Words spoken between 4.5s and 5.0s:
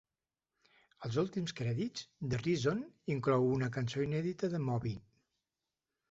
de Moby.